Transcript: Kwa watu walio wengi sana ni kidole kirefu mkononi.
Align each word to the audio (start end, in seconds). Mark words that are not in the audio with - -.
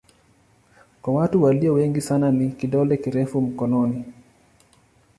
Kwa 1.01 1.13
watu 1.13 1.43
walio 1.43 1.73
wengi 1.73 2.01
sana 2.01 2.31
ni 2.31 2.51
kidole 2.51 2.97
kirefu 2.97 3.41
mkononi. 3.41 4.05